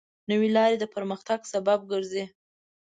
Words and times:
نوې 0.29 0.49
لارې 0.57 0.77
د 0.79 0.85
پرمختګ 0.95 1.39
سبب 1.53 1.79
ګرځي. 1.91 2.25